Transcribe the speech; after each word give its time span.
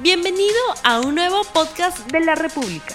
Bienvenido 0.00 0.54
a 0.84 1.00
un 1.00 1.16
nuevo 1.16 1.42
podcast 1.52 2.08
de 2.12 2.20
la 2.20 2.36
República. 2.36 2.94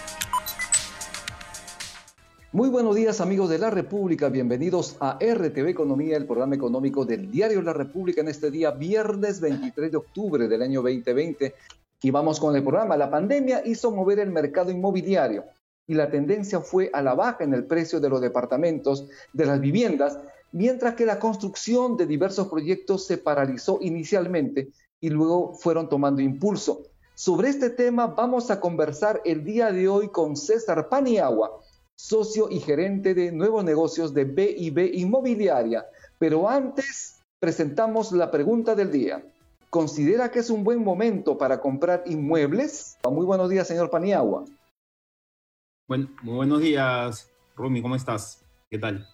Muy 2.53 2.69
buenos 2.69 2.95
días 2.95 3.19
amigos 3.19 3.49
de 3.49 3.57
la 3.57 3.69
República, 3.69 4.29
bienvenidos 4.29 4.95
a 5.01 5.19
RTV 5.19 5.67
Economía, 5.67 6.15
el 6.15 6.25
programa 6.25 6.55
económico 6.55 7.03
del 7.03 7.29
diario 7.29 7.61
La 7.61 7.73
República 7.73 8.21
en 8.21 8.29
este 8.29 8.49
día 8.49 8.71
viernes 8.71 9.41
23 9.41 9.91
de 9.91 9.97
octubre 9.97 10.47
del 10.47 10.61
año 10.61 10.81
2020. 10.81 11.53
Y 12.03 12.09
vamos 12.09 12.39
con 12.39 12.55
el 12.55 12.63
programa. 12.63 12.95
La 12.95 13.11
pandemia 13.11 13.63
hizo 13.65 13.91
mover 13.91 14.19
el 14.19 14.31
mercado 14.31 14.71
inmobiliario 14.71 15.43
y 15.85 15.95
la 15.95 16.09
tendencia 16.09 16.61
fue 16.61 16.89
a 16.93 17.01
la 17.01 17.15
baja 17.15 17.43
en 17.43 17.53
el 17.53 17.65
precio 17.65 17.99
de 17.99 18.07
los 18.07 18.21
departamentos, 18.21 19.09
de 19.33 19.45
las 19.45 19.59
viviendas, 19.59 20.19
mientras 20.53 20.95
que 20.95 21.05
la 21.05 21.19
construcción 21.19 21.97
de 21.97 22.05
diversos 22.05 22.47
proyectos 22.47 23.05
se 23.05 23.17
paralizó 23.17 23.79
inicialmente 23.81 24.69
y 25.01 25.09
luego 25.09 25.53
fueron 25.55 25.89
tomando 25.89 26.21
impulso. 26.21 26.92
Sobre 27.15 27.49
este 27.49 27.69
tema 27.69 28.07
vamos 28.07 28.49
a 28.49 28.59
conversar 28.59 29.21
el 29.23 29.43
día 29.43 29.71
de 29.71 29.87
hoy 29.87 30.09
con 30.09 30.35
César 30.35 30.89
Paniagua, 30.89 31.61
socio 31.95 32.47
y 32.49 32.59
gerente 32.59 33.13
de 33.13 33.31
nuevos 33.31 33.63
negocios 33.63 34.15
de 34.15 34.25
BIB 34.25 34.95
Inmobiliaria. 34.95 35.85
Pero 36.17 36.49
antes 36.49 37.19
presentamos 37.39 38.11
la 38.13 38.31
pregunta 38.31 38.73
del 38.73 38.91
día. 38.91 39.23
¿Considera 39.69 40.31
que 40.31 40.39
es 40.39 40.49
un 40.49 40.63
buen 40.63 40.83
momento 40.83 41.37
para 41.37 41.59
comprar 41.59 42.03
inmuebles? 42.07 42.97
Muy 43.07 43.27
buenos 43.27 43.47
días, 43.47 43.67
señor 43.67 43.91
Paniagua. 43.91 44.45
muy 45.87 46.07
buenos 46.23 46.61
días, 46.61 47.29
Rumi, 47.55 47.83
¿cómo 47.83 47.95
estás? 47.95 48.43
¿Qué 48.71 48.79
tal? 48.79 49.07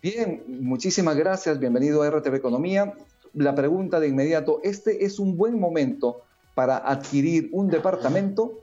Bien, 0.00 0.42
muchísimas 0.46 1.16
gracias. 1.16 1.58
Bienvenido 1.58 2.02
a 2.02 2.10
RTV 2.10 2.34
Economía. 2.34 2.94
La 3.34 3.54
pregunta 3.54 4.00
de 4.00 4.08
inmediato, 4.08 4.60
¿este 4.62 5.04
es 5.04 5.18
un 5.18 5.36
buen 5.36 5.60
momento 5.60 6.22
para 6.54 6.78
adquirir 6.78 7.48
un 7.52 7.68
departamento? 7.68 8.58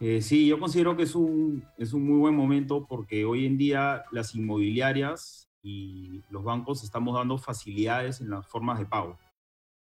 Eh, 0.00 0.20
sí, 0.20 0.46
yo 0.46 0.58
considero 0.58 0.96
que 0.96 1.04
es 1.04 1.14
un, 1.14 1.64
es 1.78 1.92
un 1.92 2.04
muy 2.04 2.18
buen 2.18 2.34
momento 2.34 2.86
porque 2.88 3.24
hoy 3.24 3.46
en 3.46 3.56
día 3.56 4.04
las 4.10 4.34
inmobiliarias 4.34 5.48
y 5.62 6.22
los 6.28 6.42
bancos 6.42 6.82
estamos 6.82 7.14
dando 7.14 7.38
facilidades 7.38 8.20
en 8.20 8.30
las 8.30 8.46
formas 8.46 8.78
de 8.78 8.86
pago. 8.86 9.18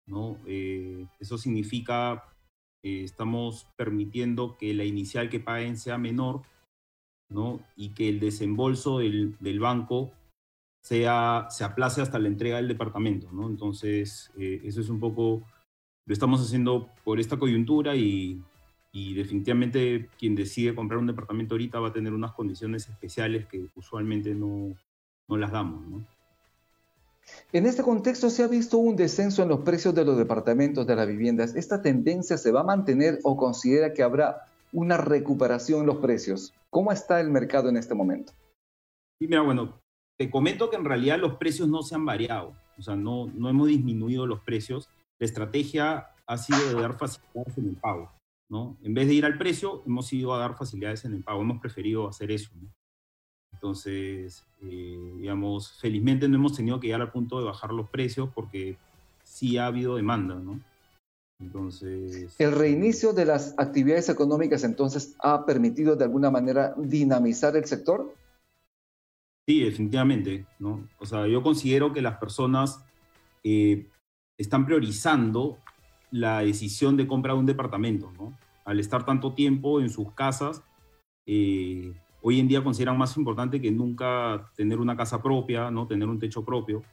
¿no? 0.05 0.37
Eh, 0.45 1.07
eso 1.19 1.37
significa 1.37 2.23
que 2.83 3.03
estamos 3.03 3.67
permitiendo 3.75 4.57
que 4.57 4.75
la 4.75 4.83
inicial 4.83 5.29
que 5.29 5.39
paguen 5.39 5.77
sea 5.77 5.97
menor 5.97 6.43
¿no? 7.29 7.59
y 7.75 7.95
que 7.95 8.09
el 8.09 8.19
desembolso 8.19 8.99
del, 8.99 9.35
del 9.39 9.59
banco 9.59 10.11
sea, 10.83 11.47
se 11.49 11.63
aplace 11.63 12.01
hasta 12.01 12.19
la 12.19 12.27
entrega 12.27 12.57
del 12.57 12.67
departamento. 12.67 13.31
¿no? 13.31 13.47
Entonces, 13.47 14.31
eh, 14.37 14.61
eso 14.63 14.81
es 14.81 14.89
un 14.89 14.99
poco 14.99 15.47
lo 16.05 16.13
estamos 16.13 16.41
haciendo 16.41 16.89
por 17.03 17.19
esta 17.19 17.37
coyuntura 17.37 17.95
y, 17.95 18.41
definitivamente 18.93 20.09
quien 20.17 20.35
decide 20.35 20.73
comprar 20.73 20.99
un 20.99 21.07
departamento 21.07 21.55
ahorita 21.55 21.79
va 21.79 21.89
a 21.89 21.93
tener 21.93 22.13
unas 22.13 22.31
condiciones 22.31 22.87
especiales 22.87 23.45
que 23.45 23.67
usualmente 23.75 24.33
no, 24.33 24.73
no 25.27 25.37
las 25.37 25.51
damos. 25.51 25.83
En 27.51 27.65
este 27.65 27.83
contexto 27.83 28.29
se 28.29 28.43
ha 28.43 28.47
visto 28.47 28.77
un 28.77 28.95
descenso 28.95 29.43
en 29.43 29.49
los 29.49 29.61
precios 29.61 29.93
de 29.95 30.05
los 30.05 30.17
departamentos 30.17 30.87
de 30.87 30.95
las 30.95 31.07
viviendas. 31.07 31.55
¿Esta 31.55 31.81
tendencia 31.81 32.37
se 32.37 32.51
va 32.51 32.61
a 32.61 32.65
mantener 32.65 33.19
o 33.23 33.35
considera 33.35 33.93
que 33.93 34.03
habrá 34.03 34.45
una 34.71 34.95
recuperación 34.95 35.81
en 35.81 35.87
los 35.87 35.97
precios? 35.97 36.53
¿Cómo 36.69 36.91
está 36.91 37.19
el 37.19 37.31
mercado 37.31 37.67
en 37.67 37.77
este 37.77 37.95
momento? 37.95 38.31
Sí, 39.19 39.27
mira, 39.27 39.41
bueno, 39.41 39.81
te 40.17 40.29
comento 40.29 40.69
que 40.69 40.77
en 40.77 40.85
realidad 40.85 41.19
los 41.19 41.35
precios 41.35 41.67
no 41.67 41.81
se 41.81 41.95
han 41.95 42.05
variado, 42.05 42.53
o 42.77 42.81
sea, 42.81 42.95
no, 42.95 43.27
no 43.27 43.49
hemos 43.49 43.67
disminuido 43.67 44.25
los 44.25 44.41
precios 44.41 44.89
la 45.19 45.25
estrategia 45.25 46.07
ha 46.25 46.37
sido 46.37 46.59
de 46.67 46.81
dar 46.81 46.97
facilidades 46.97 47.57
en 47.57 47.69
el 47.69 47.75
pago. 47.77 48.11
¿no? 48.49 48.77
En 48.83 48.93
vez 48.93 49.07
de 49.07 49.13
ir 49.13 49.25
al 49.25 49.37
precio, 49.37 49.83
hemos 49.85 50.11
ido 50.13 50.33
a 50.33 50.39
dar 50.39 50.57
facilidades 50.57 51.05
en 51.05 51.13
el 51.13 51.23
pago. 51.23 51.41
Hemos 51.41 51.59
preferido 51.59 52.07
hacer 52.07 52.31
eso. 52.31 52.51
Entonces, 53.53 54.45
eh, 54.61 55.13
digamos, 55.17 55.79
felizmente 55.79 56.27
no 56.27 56.35
hemos 56.35 56.55
tenido 56.55 56.79
que 56.79 56.87
llegar 56.87 57.01
al 57.01 57.11
punto 57.11 57.39
de 57.39 57.45
bajar 57.45 57.71
los 57.71 57.89
precios 57.89 58.29
porque 58.33 58.77
sí 59.23 59.57
ha 59.57 59.67
habido 59.67 59.95
demanda. 59.95 60.35
¿no? 60.35 60.59
Entonces, 61.39 62.35
¿El 62.39 62.51
reinicio 62.51 63.13
de 63.13 63.25
las 63.25 63.55
actividades 63.57 64.09
económicas 64.09 64.63
entonces 64.63 65.15
ha 65.19 65.45
permitido 65.45 65.95
de 65.95 66.05
alguna 66.05 66.29
manera 66.29 66.73
dinamizar 66.77 67.55
el 67.55 67.65
sector? 67.65 68.13
Sí, 69.47 69.63
definitivamente. 69.63 70.45
¿no? 70.59 70.87
O 70.99 71.05
sea, 71.05 71.27
yo 71.27 71.41
considero 71.41 71.93
que 71.93 72.01
las 72.01 72.17
personas 72.17 72.83
eh, 73.43 73.87
están 74.37 74.65
priorizando 74.65 75.57
la 76.11 76.39
decisión 76.39 76.97
de 76.97 77.07
compra 77.07 77.33
de 77.33 77.39
un 77.39 77.45
departamento, 77.45 78.11
¿no? 78.11 78.37
Al 78.63 78.79
estar 78.79 79.05
tanto 79.05 79.33
tiempo 79.33 79.79
en 79.79 79.89
sus 79.89 80.11
casas, 80.13 80.63
eh, 81.25 81.93
hoy 82.21 82.39
en 82.39 82.47
día 82.47 82.63
consideran 82.63 82.97
más 82.97 83.15
importante 83.17 83.61
que 83.61 83.71
nunca 83.71 84.51
tener 84.55 84.79
una 84.79 84.97
casa 84.97 85.21
propia, 85.21 85.69
¿no? 85.71 85.87
Tener 85.87 86.07
un 86.07 86.19
techo 86.19 86.43
propio. 86.43 86.83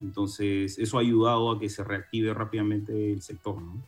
Entonces, 0.00 0.78
eso 0.78 0.98
ha 0.98 1.00
ayudado 1.00 1.50
a 1.50 1.58
que 1.58 1.68
se 1.68 1.82
reactive 1.82 2.32
rápidamente 2.32 3.12
el 3.12 3.22
sector, 3.22 3.60
¿no? 3.60 3.82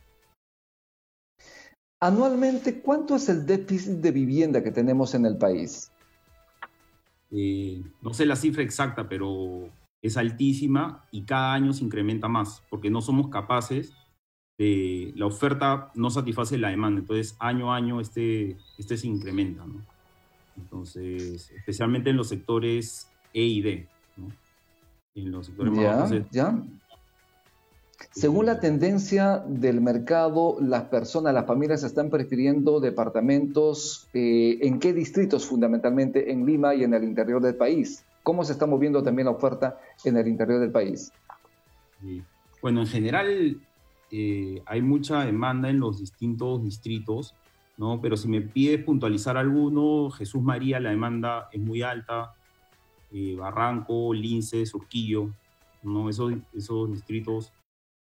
Anualmente, 2.02 2.80
¿cuánto 2.80 3.16
es 3.16 3.28
el 3.28 3.44
déficit 3.44 3.98
de 3.98 4.10
vivienda 4.10 4.62
que 4.62 4.70
tenemos 4.70 5.14
en 5.14 5.26
el 5.26 5.36
país? 5.36 5.92
Eh, 7.30 7.82
no 8.00 8.14
sé 8.14 8.24
la 8.24 8.36
cifra 8.36 8.62
exacta, 8.62 9.06
pero 9.06 9.68
es 10.02 10.16
altísima 10.16 11.04
y 11.10 11.24
cada 11.24 11.54
año 11.54 11.72
se 11.72 11.84
incrementa 11.84 12.28
más, 12.28 12.62
porque 12.70 12.90
no 12.90 13.00
somos 13.00 13.28
capaces 13.28 13.92
de, 14.58 15.12
la 15.16 15.26
oferta 15.26 15.90
no 15.94 16.10
satisface 16.10 16.58
la 16.58 16.68
demanda, 16.68 17.00
entonces 17.00 17.36
año 17.38 17.72
a 17.72 17.76
año 17.76 18.00
este, 18.00 18.56
este 18.78 18.96
se 18.96 19.06
incrementa, 19.06 19.64
¿no? 19.66 19.84
Entonces, 20.56 21.50
especialmente 21.52 22.10
en 22.10 22.16
los 22.16 22.28
sectores 22.28 23.08
E 23.32 23.42
y 23.42 23.62
D, 23.62 23.88
¿no? 24.16 24.28
En 25.14 25.32
los 25.32 25.46
sectores 25.46 25.74
ya, 25.74 26.26
ya. 26.30 26.62
Según 28.12 28.46
la 28.46 28.60
tendencia 28.60 29.38
del 29.46 29.80
mercado, 29.80 30.56
las 30.60 30.84
personas, 30.84 31.32
las 31.32 31.46
familias 31.46 31.82
están 31.82 32.10
prefiriendo 32.10 32.80
departamentos, 32.80 34.08
eh, 34.14 34.58
¿en 34.62 34.78
qué 34.80 34.92
distritos 34.92 35.46
fundamentalmente? 35.46 36.32
En 36.32 36.44
Lima 36.44 36.74
y 36.74 36.82
en 36.82 36.94
el 36.94 37.04
interior 37.04 37.40
del 37.42 37.56
país 37.56 38.04
cómo 38.22 38.44
se 38.44 38.52
está 38.52 38.66
moviendo 38.66 39.02
también 39.02 39.26
la 39.26 39.32
oferta 39.32 39.78
en 40.04 40.16
el 40.16 40.28
interior 40.28 40.60
del 40.60 40.70
país. 40.70 41.12
Bueno, 42.62 42.80
en 42.80 42.86
general 42.86 43.60
eh, 44.10 44.62
hay 44.66 44.82
mucha 44.82 45.24
demanda 45.24 45.70
en 45.70 45.80
los 45.80 45.98
distintos 45.98 46.62
distritos, 46.62 47.34
¿no? 47.76 48.00
Pero 48.00 48.16
si 48.16 48.28
me 48.28 48.40
pides 48.40 48.84
puntualizar 48.84 49.36
alguno, 49.36 50.10
Jesús 50.10 50.42
María, 50.42 50.80
la 50.80 50.90
demanda 50.90 51.48
es 51.52 51.60
muy 51.60 51.82
alta, 51.82 52.34
eh, 53.12 53.34
Barranco, 53.36 54.12
Lince, 54.12 54.66
Surquillo, 54.66 55.30
¿no? 55.82 56.08
Esos, 56.08 56.34
esos 56.52 56.90
distritos, 56.92 57.52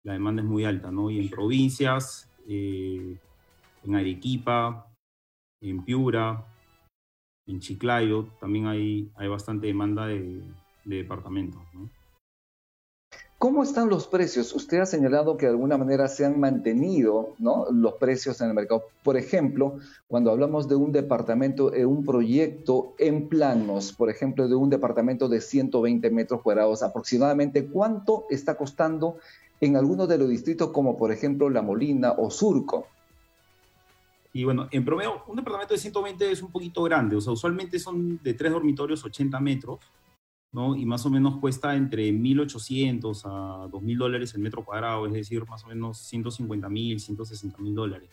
la 0.02 0.12
demanda 0.12 0.42
es 0.42 0.48
muy 0.48 0.64
alta, 0.64 0.90
¿no? 0.90 1.10
Y 1.10 1.18
en 1.18 1.30
provincias, 1.30 2.30
eh, 2.46 3.16
en 3.84 3.94
Arequipa, 3.94 4.86
en 5.60 5.82
Piura, 5.84 6.44
en 7.46 7.60
Chiclayo 7.60 8.28
también 8.40 8.66
hay, 8.66 9.10
hay 9.16 9.28
bastante 9.28 9.66
demanda 9.66 10.06
de, 10.06 10.42
departamentos. 10.84 11.60
¿Cómo 13.38 13.62
están 13.62 13.88
los 13.88 14.06
precios? 14.06 14.54
Usted 14.54 14.80
ha 14.80 14.86
señalado 14.86 15.36
que 15.36 15.46
de 15.46 15.52
alguna 15.52 15.76
manera 15.76 16.08
se 16.08 16.24
han 16.24 16.40
mantenido 16.40 17.34
los 17.38 17.94
precios 17.94 18.40
en 18.40 18.48
el 18.48 18.54
mercado. 18.54 18.84
Por 19.02 19.16
ejemplo, 19.16 19.78
cuando 20.06 20.30
hablamos 20.30 20.68
de 20.68 20.76
un 20.76 20.92
departamento, 20.92 21.70
de 21.70 21.84
un 21.84 22.04
proyecto 22.04 22.94
en 22.98 23.28
planos, 23.28 23.92
por 23.92 24.08
ejemplo, 24.08 24.48
de 24.48 24.54
un 24.54 24.70
departamento 24.70 25.28
de 25.28 25.40
120 25.40 26.10
metros 26.10 26.42
cuadrados, 26.42 26.82
aproximadamente 26.82 27.66
cuánto 27.66 28.24
está 28.30 28.56
costando 28.56 29.16
en 29.60 29.76
algunos 29.76 30.08
de 30.08 30.18
los 30.18 30.28
distritos 30.28 30.70
como 30.70 30.96
por 30.96 31.12
ejemplo 31.12 31.50
La 31.50 31.62
Molina 31.62 32.12
o 32.12 32.30
Surco. 32.30 32.86
Y 34.36 34.42
bueno, 34.42 34.66
en 34.72 34.84
promedio, 34.84 35.22
un 35.28 35.36
departamento 35.36 35.74
de 35.74 35.78
120 35.78 36.32
es 36.32 36.42
un 36.42 36.50
poquito 36.50 36.82
grande, 36.82 37.14
o 37.14 37.20
sea, 37.20 37.32
usualmente 37.32 37.78
son 37.78 38.20
de 38.20 38.34
tres 38.34 38.50
dormitorios, 38.50 39.04
80 39.04 39.38
metros, 39.38 39.78
¿no? 40.50 40.74
Y 40.74 40.84
más 40.84 41.06
o 41.06 41.10
menos 41.10 41.36
cuesta 41.36 41.76
entre 41.76 42.12
1.800 42.12 43.22
a 43.26 43.68
2.000 43.68 43.96
dólares 43.96 44.34
el 44.34 44.40
metro 44.40 44.64
cuadrado, 44.64 45.06
es 45.06 45.12
decir, 45.12 45.46
más 45.46 45.64
o 45.64 45.68
menos 45.68 46.12
150.000, 46.12 46.96
160.000 46.96 47.74
dólares. 47.74 48.10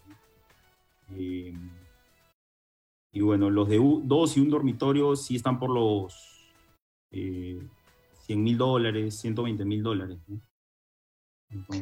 Eh, 1.10 1.56
y 3.14 3.22
bueno, 3.22 3.50
los 3.50 3.68
de 3.68 3.80
dos 4.04 4.38
y 4.38 4.42
un 4.42 4.52
dormitorio 4.52 5.16
sí 5.16 5.38
están 5.38 5.58
por 5.58 5.72
los 5.72 6.54
eh, 7.10 7.60
100.000 8.28 8.58
dólares, 8.58 9.26
120.000 9.26 9.82
dólares. 9.82 10.20
¿no? 10.28 10.40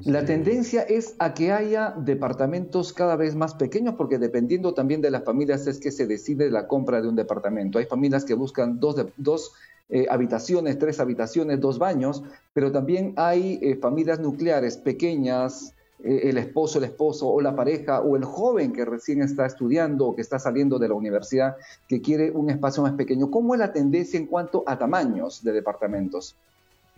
La 0.06 0.25
tendencia 0.25 0.81
es 0.81 1.16
a 1.19 1.33
que 1.33 1.51
haya 1.51 1.94
departamentos 1.98 2.92
cada 2.94 3.16
vez 3.16 3.36
más 3.36 3.54
pequeños, 3.54 3.95
porque 3.95 4.18
dependiendo 4.18 4.74
también 4.74 5.01
de 5.01 5.12
las 5.12 5.24
familias 5.24 5.68
es 5.68 5.80
que 5.80 5.92
se 5.92 6.07
decide 6.07 6.50
la 6.50 6.68
compra 6.68 7.01
de 7.01 7.07
un 7.07 7.16
departamento. 7.16 7.77
Hay 7.77 7.86
familias 7.86 8.25
que 8.25 8.33
buscan 8.33 8.80
dos, 8.80 8.95
dos 9.18 9.54
eh, 9.89 10.07
habitaciones, 10.10 10.80
tres 10.80 11.00
habitaciones, 11.00 11.60
dos 11.60 11.77
baños, 11.77 12.24
pero 12.54 12.71
también 12.71 13.13
hay 13.16 13.60
eh, 13.62 13.75
familias 13.75 14.19
nucleares 14.19 14.77
pequeñas, 14.77 15.74
eh, 16.04 16.30
el 16.30 16.38
esposo, 16.38 16.77
el 16.77 16.86
esposo 16.86 17.27
o 17.27 17.42
la 17.42 17.56
pareja 17.56 18.01
o 18.01 18.16
el 18.16 18.24
joven 18.24 18.71
que 18.71 18.86
recién 18.86 19.21
está 19.21 19.45
estudiando 19.45 20.07
o 20.07 20.16
que 20.16 20.21
está 20.21 20.39
saliendo 20.39 20.80
de 20.80 20.88
la 20.88 20.94
universidad 20.94 21.57
que 21.88 22.01
quiere 22.01 22.31
un 22.31 22.50
espacio 22.50 22.81
más 22.83 22.94
pequeño? 22.94 23.30
¿Cómo 23.30 23.54
es 23.54 23.60
la 23.60 23.74
tendencia 23.74 24.18
en 24.19 24.27
cuanto 24.27 24.63
a 24.66 24.77
tamaños 24.77 25.44
de 25.44 25.51
departamentos? 25.51 26.38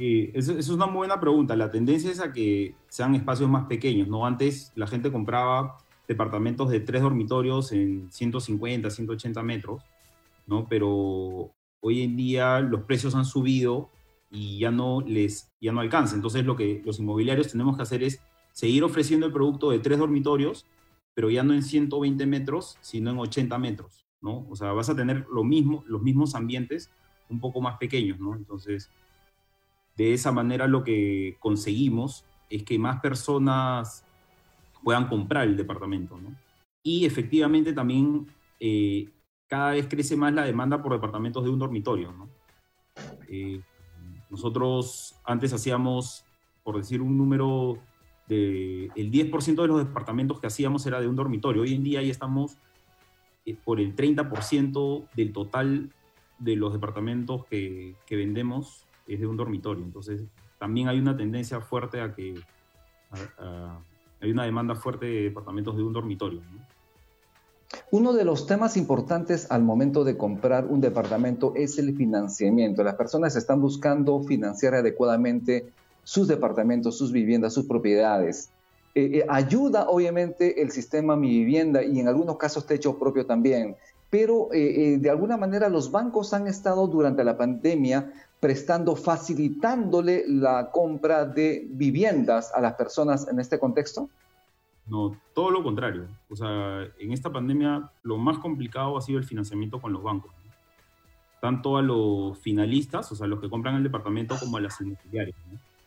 Sí, 0.01 0.31
eso, 0.33 0.57
es 0.57 0.67
una 0.69 0.87
muy 0.87 0.97
buena 0.97 1.19
pregunta. 1.19 1.55
La 1.55 1.69
tendencia 1.69 2.09
es 2.09 2.19
a 2.19 2.33
que 2.33 2.73
sean 2.87 3.13
espacios 3.13 3.47
más 3.51 3.67
pequeños, 3.67 4.07
¿no? 4.07 4.25
Antes 4.25 4.71
la 4.73 4.87
gente 4.87 5.11
compraba 5.11 5.77
departamentos 6.07 6.71
de 6.71 6.79
tres 6.79 7.03
dormitorios 7.03 7.71
en 7.71 8.11
150, 8.11 8.89
180 8.89 9.43
metros, 9.43 9.83
¿no? 10.47 10.65
Pero 10.67 11.51
hoy 11.81 12.01
en 12.01 12.17
día 12.17 12.61
los 12.61 12.81
precios 12.85 13.13
han 13.13 13.25
subido 13.25 13.91
y 14.31 14.57
ya 14.57 14.71
no 14.71 15.01
les 15.01 15.51
ya 15.61 15.71
no 15.71 15.81
alcanza. 15.81 16.15
Entonces 16.15 16.45
lo 16.45 16.55
que 16.55 16.81
los 16.83 16.97
inmobiliarios 16.97 17.51
tenemos 17.51 17.77
que 17.77 17.83
hacer 17.83 18.01
es 18.01 18.23
seguir 18.53 18.83
ofreciendo 18.83 19.27
el 19.27 19.31
producto 19.31 19.69
de 19.69 19.77
tres 19.77 19.99
dormitorios, 19.99 20.65
pero 21.13 21.29
ya 21.29 21.43
no 21.43 21.53
en 21.53 21.61
120 21.61 22.25
metros, 22.25 22.79
sino 22.81 23.11
en 23.11 23.19
80 23.19 23.55
metros, 23.59 24.07
¿no? 24.19 24.47
O 24.49 24.55
sea, 24.55 24.71
vas 24.71 24.89
a 24.89 24.95
tener 24.95 25.27
lo 25.31 25.43
mismo, 25.43 25.83
los 25.85 26.01
mismos 26.01 26.33
ambientes 26.33 26.89
un 27.29 27.39
poco 27.39 27.61
más 27.61 27.77
pequeños, 27.77 28.19
¿no? 28.19 28.35
Entonces, 28.35 28.89
de 29.95 30.13
esa 30.13 30.31
manera 30.31 30.67
lo 30.67 30.83
que 30.83 31.37
conseguimos 31.39 32.25
es 32.49 32.63
que 32.63 32.79
más 32.79 32.99
personas 33.01 34.03
puedan 34.83 35.07
comprar 35.07 35.47
el 35.47 35.57
departamento, 35.57 36.19
¿no? 36.19 36.35
Y 36.83 37.05
efectivamente 37.05 37.73
también 37.73 38.27
eh, 38.59 39.09
cada 39.47 39.71
vez 39.71 39.87
crece 39.87 40.15
más 40.15 40.33
la 40.33 40.45
demanda 40.45 40.81
por 40.81 40.93
departamentos 40.93 41.43
de 41.43 41.49
un 41.49 41.59
dormitorio, 41.59 42.11
¿no? 42.11 42.29
Eh, 43.29 43.61
nosotros 44.29 45.15
antes 45.25 45.53
hacíamos, 45.53 46.23
por 46.63 46.77
decir 46.77 47.01
un 47.01 47.17
número, 47.17 47.77
de, 48.27 48.85
el 48.95 49.11
10% 49.11 49.61
de 49.61 49.67
los 49.67 49.85
departamentos 49.85 50.39
que 50.39 50.47
hacíamos 50.47 50.85
era 50.85 51.01
de 51.01 51.07
un 51.07 51.15
dormitorio. 51.15 51.63
Hoy 51.63 51.73
en 51.73 51.83
día 51.83 52.01
ya 52.01 52.11
estamos 52.11 52.57
eh, 53.45 53.55
por 53.63 53.79
el 53.79 53.95
30% 53.95 55.07
del 55.15 55.33
total 55.33 55.91
de 56.39 56.55
los 56.55 56.73
departamentos 56.73 57.45
que, 57.45 57.95
que, 58.05 58.15
vendemos 58.15 58.85
es 59.13 59.19
de 59.19 59.27
un 59.27 59.37
dormitorio. 59.37 59.83
Entonces, 59.83 60.23
también 60.59 60.87
hay 60.87 60.99
una 60.99 61.15
tendencia 61.15 61.61
fuerte 61.61 62.01
a 62.01 62.13
que 62.13 62.35
hay 64.21 64.31
una 64.31 64.45
demanda 64.45 64.75
fuerte 64.75 65.05
de 65.05 65.21
departamentos 65.23 65.75
de 65.75 65.83
un 65.83 65.93
dormitorio. 65.93 66.41
¿no? 66.41 66.65
Uno 67.91 68.13
de 68.13 68.25
los 68.25 68.47
temas 68.47 68.77
importantes 68.77 69.51
al 69.51 69.63
momento 69.63 70.03
de 70.03 70.17
comprar 70.17 70.65
un 70.65 70.81
departamento 70.81 71.53
es 71.55 71.77
el 71.77 71.95
financiamiento. 71.95 72.83
Las 72.83 72.95
personas 72.95 73.35
están 73.35 73.61
buscando 73.61 74.21
financiar 74.23 74.75
adecuadamente 74.75 75.65
sus 76.03 76.27
departamentos, 76.27 76.97
sus 76.97 77.11
viviendas, 77.11 77.53
sus 77.53 77.65
propiedades. 77.65 78.49
Eh, 78.93 79.19
eh, 79.19 79.25
ayuda 79.29 79.89
obviamente 79.89 80.61
el 80.61 80.71
sistema 80.71 81.15
Mi 81.15 81.29
Vivienda 81.29 81.83
y 81.83 81.99
en 81.99 82.07
algunos 82.07 82.37
casos 82.37 82.65
techo 82.65 82.97
propio 82.97 83.25
también, 83.25 83.75
pero 84.11 84.49
eh, 84.51 84.97
de 84.99 85.09
alguna 85.09 85.37
manera 85.37 85.69
los 85.69 85.89
bancos 85.89 86.33
han 86.33 86.45
estado 86.45 86.85
durante 86.85 87.23
la 87.23 87.37
pandemia 87.37 88.11
prestando, 88.41 88.95
facilitándole 88.95 90.25
la 90.27 90.69
compra 90.69 91.25
de 91.25 91.65
viviendas 91.69 92.53
a 92.53 92.59
las 92.59 92.73
personas 92.73 93.27
en 93.29 93.39
este 93.39 93.57
contexto. 93.57 94.09
No, 94.85 95.17
todo 95.33 95.49
lo 95.49 95.63
contrario. 95.63 96.07
O 96.29 96.35
sea, 96.35 96.83
en 96.99 97.13
esta 97.13 97.31
pandemia 97.31 97.89
lo 98.03 98.17
más 98.17 98.37
complicado 98.39 98.97
ha 98.97 99.01
sido 99.01 99.17
el 99.17 99.23
financiamiento 99.23 99.79
con 99.79 99.93
los 99.93 100.03
bancos. 100.03 100.31
Tanto 101.39 101.77
a 101.77 101.81
los 101.81 102.37
finalistas, 102.39 103.11
o 103.13 103.15
sea, 103.15 103.27
los 103.27 103.39
que 103.39 103.49
compran 103.49 103.75
el 103.75 103.83
departamento, 103.83 104.35
como 104.37 104.57
a 104.57 104.61
las 104.61 104.79
inmobiliarias. 104.81 105.37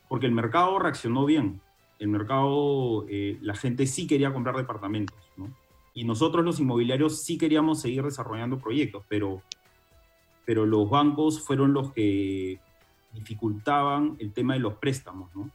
Porque 0.08 0.26
el 0.26 0.32
mercado 0.32 0.78
reaccionó 0.78 1.26
bien. 1.26 1.60
El 1.98 2.08
mercado, 2.08 3.04
eh, 3.08 3.38
la 3.42 3.54
gente 3.54 3.86
sí 3.86 4.06
quería 4.06 4.32
comprar 4.32 4.56
departamentos. 4.56 5.16
¿no? 5.36 5.50
Y 5.94 6.04
nosotros 6.04 6.44
los 6.44 6.60
inmobiliarios 6.60 7.22
sí 7.22 7.38
queríamos 7.38 7.80
seguir 7.80 8.02
desarrollando 8.02 8.58
proyectos, 8.58 9.04
pero, 9.08 9.42
pero 10.44 10.66
los 10.66 10.90
bancos 10.90 11.40
fueron 11.40 11.72
los 11.72 11.92
que 11.92 12.60
dificultaban 13.12 14.16
el 14.18 14.32
tema 14.32 14.54
de 14.54 14.60
los 14.60 14.74
préstamos. 14.74 15.34
¿no? 15.34 15.50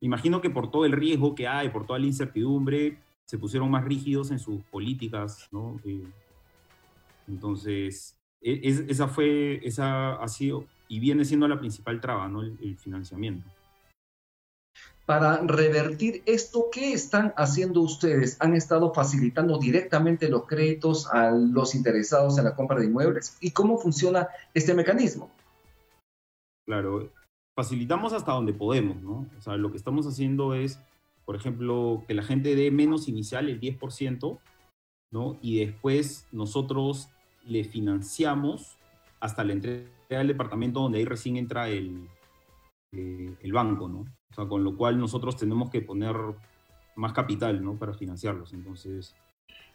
imagino 0.00 0.40
que 0.40 0.50
por 0.50 0.70
todo 0.70 0.84
el 0.84 0.92
riesgo 0.92 1.34
que 1.34 1.46
hay, 1.46 1.68
por 1.68 1.86
toda 1.86 1.98
la 1.98 2.06
incertidumbre, 2.06 2.98
se 3.24 3.38
pusieron 3.38 3.70
más 3.70 3.84
rígidos 3.84 4.30
en 4.30 4.38
sus 4.38 4.62
políticas, 4.64 5.48
¿no? 5.52 5.78
Eh, 5.84 6.02
entonces, 7.28 8.18
e, 8.40 8.60
esa 8.88 9.06
fue, 9.06 9.60
esa 9.62 10.14
ha 10.14 10.28
sido 10.28 10.64
y 10.88 10.98
viene 10.98 11.24
siendo 11.24 11.46
la 11.46 11.60
principal 11.60 12.00
traba, 12.00 12.28
¿no? 12.28 12.42
El, 12.42 12.76
financiamiento. 12.76 13.48
Para 15.10 15.38
revertir 15.38 16.22
esto, 16.24 16.68
¿qué 16.70 16.92
están 16.92 17.34
haciendo 17.36 17.80
ustedes? 17.80 18.36
¿Han 18.40 18.54
estado 18.54 18.94
facilitando 18.94 19.58
directamente 19.58 20.28
los 20.28 20.46
créditos 20.46 21.08
a 21.08 21.32
los 21.32 21.74
interesados 21.74 22.38
en 22.38 22.44
la 22.44 22.54
compra 22.54 22.78
de 22.78 22.86
inmuebles? 22.86 23.36
¿Y 23.40 23.50
cómo 23.50 23.76
funciona 23.76 24.28
este 24.54 24.72
mecanismo? 24.72 25.28
Claro, 26.64 27.10
facilitamos 27.58 28.12
hasta 28.12 28.30
donde 28.30 28.52
podemos, 28.52 29.02
¿no? 29.02 29.26
O 29.36 29.42
sea, 29.42 29.56
lo 29.56 29.72
que 29.72 29.78
estamos 29.78 30.06
haciendo 30.06 30.54
es, 30.54 30.78
por 31.24 31.34
ejemplo, 31.34 32.04
que 32.06 32.14
la 32.14 32.22
gente 32.22 32.54
dé 32.54 32.70
menos 32.70 33.08
inicial, 33.08 33.48
el 33.48 33.60
10%, 33.60 34.38
¿no? 35.10 35.38
Y 35.42 35.58
después 35.58 36.28
nosotros 36.30 37.08
le 37.44 37.64
financiamos 37.64 38.76
hasta 39.18 39.42
la 39.42 39.54
entrega 39.54 39.88
del 40.08 40.28
departamento 40.28 40.78
donde 40.78 40.98
ahí 40.98 41.04
recién 41.04 41.36
entra 41.36 41.68
el, 41.68 42.08
eh, 42.92 43.36
el 43.40 43.52
banco, 43.52 43.88
¿no? 43.88 44.00
O 44.00 44.34
sea, 44.34 44.46
con 44.46 44.64
lo 44.64 44.76
cual 44.76 44.98
nosotros 44.98 45.36
tenemos 45.36 45.70
que 45.70 45.80
poner 45.80 46.16
más 46.96 47.12
capital, 47.12 47.62
¿no? 47.62 47.76
Para 47.76 47.94
financiarlos. 47.94 48.52
Entonces, 48.52 49.14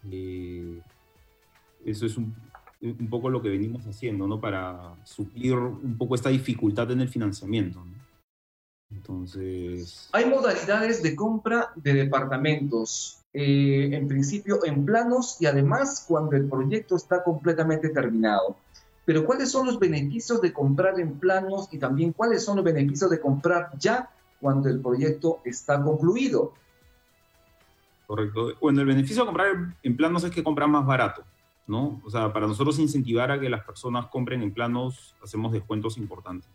eh, 0.10 0.82
eso 1.86 2.06
es 2.06 2.18
un, 2.18 2.36
un 2.82 3.10
poco 3.10 3.30
lo 3.30 3.42
que 3.42 3.50
venimos 3.50 3.86
haciendo, 3.86 4.28
¿no? 4.28 4.40
Para 4.40 4.96
suplir 5.04 5.56
un 5.56 5.98
poco 5.98 6.16
esta 6.16 6.30
dificultad 6.30 6.92
en 6.92 7.02
el 7.02 7.10
financiamiento, 7.10 7.84
Entonces... 8.92 10.10
Hay 10.14 10.26
modalidades 10.26 11.02
de 11.02 11.16
compra 11.16 11.72
de 11.76 11.94
departamentos, 11.94 13.22
eh, 13.34 13.90
en 13.92 14.08
principio 14.08 14.64
en 14.64 14.86
planos 14.86 15.38
y 15.42 15.46
además 15.46 16.06
cuando 16.08 16.36
el 16.36 16.48
proyecto 16.48 16.96
está 16.96 17.24
completamente 17.24 17.90
terminado. 17.90 18.56
Pero 19.06 19.26
¿cuáles 19.26 19.52
son 19.52 19.68
los 19.68 19.80
beneficios 19.80 20.42
de 20.42 20.52
comprar 20.52 21.00
en 21.00 21.20
planos 21.20 21.70
y 21.72 21.78
también 21.78 22.12
cuáles 22.12 22.44
son 22.44 22.58
los 22.58 22.66
beneficios 22.66 23.10
de 23.10 23.20
comprar 23.20 23.70
ya 23.78 24.10
cuando 24.42 24.68
el 24.68 24.82
proyecto 24.82 25.40
está 25.46 25.82
concluido? 25.82 26.54
Correcto. 28.08 28.54
Bueno, 28.60 28.82
el 28.82 28.88
beneficio 28.88 29.24
de 29.24 29.28
comprar 29.28 29.76
en 29.82 29.98
planos 29.98 30.24
es 30.24 30.32
que 30.32 30.44
comprar 30.44 30.68
más 30.68 30.86
barato. 30.86 31.24
¿no? 31.68 32.02
O 32.04 32.10
sea, 32.10 32.32
para 32.32 32.48
nosotros 32.48 32.80
incentivar 32.80 33.32
a 33.32 33.40
que 33.40 33.50
las 33.50 33.64
personas 33.64 34.08
compren 34.08 34.42
en 34.42 34.54
planos, 34.54 35.16
hacemos 35.24 35.52
descuentos 35.52 35.98
importantes. 35.98 36.50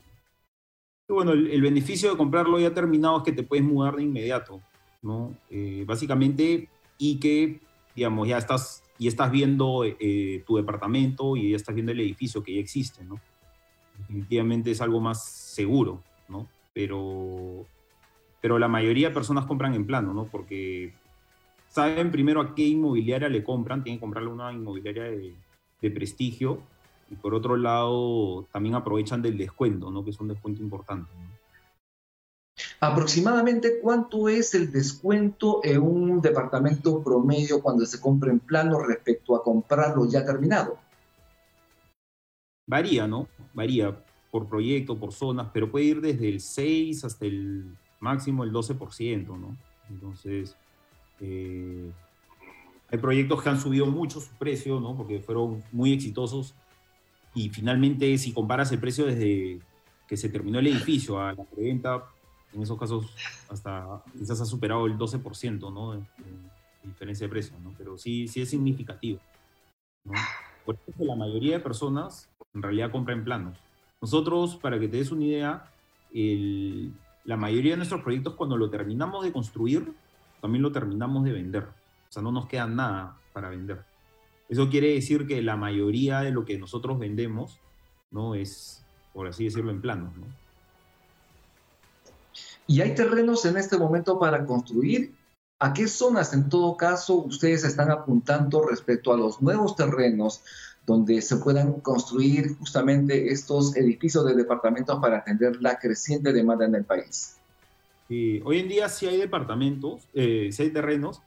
Y 1.08 1.12
bueno, 1.12 1.32
el, 1.32 1.60
beneficio 1.60 2.10
de 2.10 2.16
comprarlo 2.16 2.60
ya 2.60 2.72
terminado 2.72 3.18
es 3.18 3.24
que 3.24 3.32
te 3.32 3.42
puedes 3.42 3.64
mudar 3.64 3.96
de 3.96 4.04
inmediato, 4.04 4.60
¿no? 5.02 5.34
Eh, 5.50 5.84
básicamente, 5.86 6.68
y 6.98 7.18
que, 7.18 7.60
digamos, 7.96 8.28
ya 8.28 8.38
estás, 8.38 8.84
y 9.00 9.08
estás 9.08 9.32
viendo 9.32 9.82
eh, 9.82 10.44
tu 10.46 10.58
departamento 10.58 11.34
y 11.34 11.50
ya 11.50 11.56
estás 11.56 11.74
viendo 11.74 11.90
el 11.90 12.00
edificio 12.00 12.42
que 12.42 12.54
ya 12.54 12.60
existe, 12.60 13.02
¿no? 13.02 13.18
Definitivamente 13.96 14.70
es 14.70 14.82
algo 14.82 15.00
más 15.00 15.24
seguro, 15.24 16.02
¿no? 16.28 16.46
Pero, 16.74 17.64
pero 18.42 18.58
la 18.58 18.68
mayoría 18.68 19.08
de 19.08 19.14
personas 19.14 19.46
compran 19.46 19.74
en 19.74 19.86
plano, 19.86 20.12
¿no? 20.12 20.26
Porque 20.26 20.92
saben 21.66 22.10
primero 22.10 22.42
a 22.42 22.54
qué 22.54 22.66
inmobiliaria 22.66 23.30
le 23.30 23.42
compran, 23.42 23.82
tienen 23.82 23.98
que 23.98 24.02
comprarle 24.02 24.28
una 24.28 24.52
inmobiliaria 24.52 25.04
de, 25.04 25.34
prestigio 25.90 26.60
y 27.10 27.14
por 27.14 27.32
otro 27.32 27.56
lado 27.56 28.46
también 28.52 28.74
aprovechan 28.74 29.22
del 29.22 29.38
descuento, 29.38 29.90
¿no? 29.90 30.04
que 30.04 30.10
es 30.10 30.20
un 30.20 30.28
descuento 30.28 30.62
importante. 30.62 31.10
Aproximadamente 32.82 33.78
cuánto 33.82 34.30
es 34.30 34.54
el 34.54 34.72
descuento 34.72 35.60
en 35.62 35.82
un 35.82 36.22
departamento 36.22 37.02
promedio 37.02 37.60
cuando 37.60 37.84
se 37.84 38.00
compra 38.00 38.30
en 38.30 38.40
plano 38.40 38.80
respecto 38.80 39.36
a 39.36 39.42
comprarlo 39.44 40.08
ya 40.08 40.24
terminado. 40.24 40.78
Varía, 42.66 43.06
¿no? 43.06 43.28
Varía 43.52 44.02
por 44.30 44.48
proyecto, 44.48 44.98
por 44.98 45.12
zonas, 45.12 45.48
pero 45.52 45.70
puede 45.70 45.84
ir 45.86 46.00
desde 46.00 46.28
el 46.28 46.40
6 46.40 47.04
hasta 47.04 47.26
el 47.26 47.76
máximo 47.98 48.44
el 48.44 48.52
12%, 48.52 49.26
¿no? 49.26 49.58
Entonces, 49.90 50.56
eh, 51.20 51.90
hay 52.90 52.98
proyectos 52.98 53.42
que 53.42 53.48
han 53.50 53.60
subido 53.60 53.86
mucho 53.86 54.20
su 54.20 54.30
precio, 54.38 54.80
¿no? 54.80 54.96
Porque 54.96 55.20
fueron 55.20 55.62
muy 55.70 55.92
exitosos. 55.92 56.54
Y 57.34 57.50
finalmente, 57.50 58.16
si 58.16 58.32
comparas 58.32 58.72
el 58.72 58.80
precio 58.80 59.04
desde 59.04 59.60
que 60.08 60.16
se 60.16 60.30
terminó 60.30 60.60
el 60.60 60.68
edificio 60.68 61.20
a 61.20 61.34
la 61.34 61.44
preventa, 61.44 62.04
en 62.52 62.62
esos 62.62 62.78
casos 62.78 63.06
hasta 63.48 64.02
quizás 64.18 64.40
ha 64.40 64.44
superado 64.44 64.86
el 64.86 64.96
12%, 64.96 65.72
¿no? 65.72 65.92
De, 65.92 66.00
diferencia 66.82 67.26
de 67.26 67.30
precio, 67.30 67.56
¿no? 67.62 67.74
Pero 67.76 67.98
sí, 67.98 68.26
sí 68.26 68.40
es 68.40 68.48
significativo. 68.48 69.20
¿no? 70.04 70.14
Por 70.64 70.78
eso 70.86 71.04
la 71.04 71.14
mayoría 71.14 71.58
de 71.58 71.60
personas 71.60 72.30
en 72.54 72.62
realidad 72.62 72.90
compran 72.90 73.22
planos. 73.22 73.58
Nosotros, 74.00 74.56
para 74.56 74.80
que 74.80 74.88
te 74.88 74.96
des 74.96 75.12
una 75.12 75.24
idea, 75.24 75.64
la 77.24 77.36
mayoría 77.36 77.72
de 77.72 77.76
nuestros 77.76 78.02
proyectos 78.02 78.34
cuando 78.34 78.56
lo 78.56 78.70
terminamos 78.70 79.24
de 79.24 79.32
construir, 79.32 79.92
también 80.40 80.62
lo 80.62 80.72
terminamos 80.72 81.22
de 81.24 81.32
vender. 81.32 81.64
O 81.64 82.12
sea, 82.12 82.22
no 82.22 82.32
nos 82.32 82.46
queda 82.46 82.66
nada 82.66 83.18
para 83.32 83.50
vender. 83.50 83.84
Eso 84.48 84.68
quiere 84.68 84.94
decir 84.94 85.26
que 85.26 85.42
la 85.42 85.56
mayoría 85.56 86.20
de 86.20 86.32
lo 86.32 86.44
que 86.44 86.58
nosotros 86.58 86.98
vendemos, 86.98 87.60
¿no? 88.10 88.34
Es, 88.34 88.84
por 89.12 89.28
así 89.28 89.44
decirlo, 89.44 89.70
en 89.70 89.80
plano, 89.80 90.12
¿no? 90.16 90.26
¿Y 92.70 92.82
hay 92.82 92.94
terrenos 92.94 93.44
en 93.46 93.56
este 93.56 93.76
momento 93.76 94.16
para 94.20 94.46
construir? 94.46 95.12
¿A 95.58 95.72
qué 95.72 95.88
zonas 95.88 96.32
en 96.32 96.48
todo 96.48 96.76
caso 96.76 97.16
ustedes 97.16 97.64
están 97.64 97.90
apuntando 97.90 98.62
respecto 98.62 99.12
a 99.12 99.16
los 99.16 99.42
nuevos 99.42 99.74
terrenos 99.74 100.44
donde 100.86 101.20
se 101.20 101.38
puedan 101.38 101.80
construir 101.80 102.56
justamente 102.58 103.32
estos 103.32 103.74
edificios 103.74 104.24
de 104.24 104.36
departamentos 104.36 105.00
para 105.00 105.18
atender 105.18 105.60
la 105.60 105.80
creciente 105.80 106.32
demanda 106.32 106.64
en 106.64 106.76
el 106.76 106.84
país? 106.84 107.40
Hoy 108.08 108.60
en 108.60 108.68
día 108.68 108.88
sí 108.88 109.08
hay 109.08 109.16
departamentos, 109.16 110.08
eh, 110.14 110.50
sí 110.52 110.62
hay 110.62 110.70
terrenos. 110.70 111.22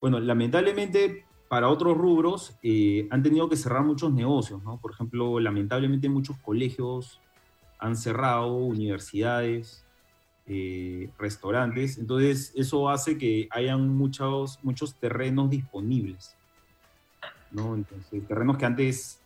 Bueno, 0.00 0.20
lamentablemente 0.20 1.24
para 1.48 1.68
otros 1.68 1.98
rubros 1.98 2.56
eh, 2.62 3.08
han 3.10 3.24
tenido 3.24 3.48
que 3.48 3.56
cerrar 3.56 3.82
muchos 3.82 4.12
negocios, 4.12 4.62
¿no? 4.62 4.78
Por 4.80 4.92
ejemplo, 4.92 5.40
lamentablemente 5.40 6.08
muchos 6.08 6.38
colegios 6.38 7.20
han 7.80 7.96
cerrado, 7.96 8.54
universidades, 8.54 9.85
eh, 10.46 11.10
restaurantes. 11.18 11.98
Entonces, 11.98 12.52
eso 12.54 12.88
hace 12.88 13.18
que 13.18 13.48
hayan 13.50 13.88
muchos, 13.88 14.58
muchos 14.62 14.94
terrenos 14.94 15.50
disponibles, 15.50 16.36
¿no? 17.50 17.74
Entonces, 17.74 18.26
terrenos 18.26 18.56
que 18.56 18.66
antes 18.66 19.20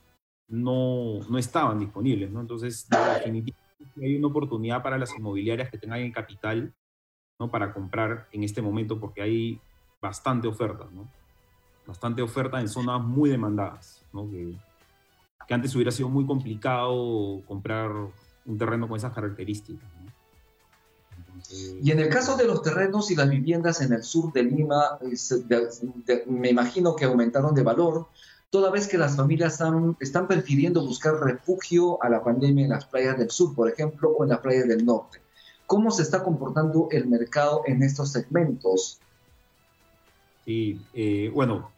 no, 0.49 1.21
no 1.29 1.39
estaban 1.39 1.79
disponibles, 1.79 2.31
¿no? 2.31 2.41
Entonces, 2.41 2.89
definitivamente 2.89 3.61
hay 4.03 4.17
una 4.17 4.29
oportunidad 4.29 4.83
para 4.83 4.99
las 4.99 5.17
inmobiliarias 5.17 5.71
que 5.71 5.79
tengan 5.79 6.01
el 6.01 6.13
capital, 6.13 6.75
¿no? 7.39 7.51
Para 7.51 7.73
comprar 7.73 8.29
en 8.33 8.45
este 8.45 8.63
momento 8.63 8.99
porque 8.99 9.23
hay 9.23 9.61
bastante 10.01 10.49
oferta, 10.49 10.89
¿no? 10.93 11.09
bastante 11.87 12.23
oferta 12.23 12.61
en 12.61 12.69
zonas 12.69 13.03
muy 13.03 13.31
demandadas, 13.31 14.05
¿no? 14.13 14.31
que, 14.31 14.55
que, 15.47 15.55
antes 15.55 15.75
hubiera 15.75 15.91
sido 15.91 16.09
muy 16.09 16.25
complicado 16.25 17.43
comprar 17.47 17.91
un 18.47 18.59
terreno 18.59 18.89
con 18.89 18.97
esas 18.97 19.13
características. 19.13 19.83
Y 21.83 21.91
en 21.91 21.99
el 21.99 22.09
caso 22.09 22.37
de 22.37 22.45
los 22.45 22.63
terrenos 22.63 23.11
y 23.11 23.17
las 23.17 23.29
viviendas 23.29 23.81
en 23.81 23.93
el 23.93 24.03
sur 24.03 24.33
de 24.33 24.45
Lima, 24.45 24.99
me 26.27 26.51
imagino 26.51 26.95
que 26.95 27.05
aumentaron 27.05 27.55
de 27.55 27.63
valor, 27.63 28.07
toda 28.51 28.71
vez 28.71 28.87
que 28.89 28.99
las 28.99 29.17
familias 29.17 29.55
están, 29.55 29.97
están 30.01 30.29
prefiriendo 30.29 30.85
buscar 30.85 31.15
refugio 31.15 32.03
a 32.03 32.09
la 32.09 32.23
pandemia 32.23 32.65
en 32.65 32.71
las 32.71 32.85
playas 32.85 33.19
del 33.19 33.31
sur, 33.31 33.55
por 33.55 33.69
ejemplo, 33.69 34.11
o 34.11 34.25
en 34.25 34.31
las 34.31 34.41
playas 34.41 34.69
del 34.69 34.85
norte. 34.85 35.21
¿Cómo 35.67 35.91
se 35.91 36.03
está 36.03 36.23
comportando 36.23 36.89
el 36.91 37.07
mercado 37.07 37.63
en 37.67 37.83
estos 37.83 38.13
segmentos? 38.13 38.99
Sí, 40.45 40.81
eh, 40.95 41.31
bueno, 41.33 41.71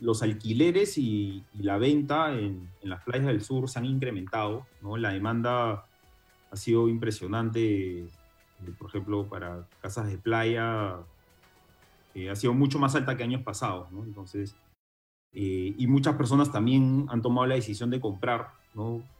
los 0.00 0.22
alquileres 0.22 0.96
y, 0.96 1.44
la 1.58 1.76
venta 1.78 2.32
en, 2.32 2.68
en, 2.80 2.90
las 2.90 3.02
playas 3.02 3.26
del 3.26 3.42
sur 3.42 3.68
se 3.68 3.78
han 3.78 3.84
incrementado, 3.84 4.66
¿no? 4.80 4.96
La 4.96 5.12
demanda 5.12 5.84
ha 6.50 6.56
sido 6.56 6.88
impresionante, 6.88 8.06
por 8.78 8.88
ejemplo, 8.88 9.26
para 9.26 9.66
casas 9.80 10.08
de 10.08 10.18
playa, 10.18 10.96
eh, 12.14 12.30
ha 12.30 12.36
sido 12.36 12.52
mucho 12.52 12.78
más 12.78 12.94
alta 12.94 13.16
que 13.16 13.22
años 13.22 13.42
pasados, 13.42 13.90
¿no? 13.90 14.04
Entonces, 14.04 14.54
eh, 15.32 15.74
y 15.76 15.86
muchas 15.86 16.14
personas 16.16 16.52
también 16.52 17.06
han 17.08 17.22
tomado 17.22 17.46
la 17.46 17.54
decisión 17.54 17.90
de 17.90 18.00
comprar. 18.00 18.50